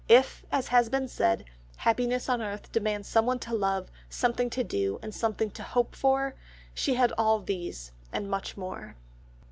[0.09, 1.45] If, as has been said,
[1.77, 6.33] happiness on earth demands "someone to love, something to do, and something to hope for,"
[6.73, 8.95] she had all these, and much more.